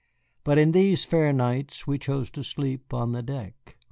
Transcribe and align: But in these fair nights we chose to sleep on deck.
But 0.43 0.57
in 0.57 0.71
these 0.71 1.05
fair 1.05 1.31
nights 1.31 1.85
we 1.85 1.99
chose 1.99 2.31
to 2.31 2.43
sleep 2.43 2.91
on 2.91 3.11
deck. 3.23 3.77